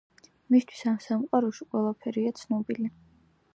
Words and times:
მისთვის 0.55 0.79
ამ 0.91 0.95
სამყაროში 1.09 1.69
ყველაფერია 1.75 2.35
ცნობილი. 2.43 2.91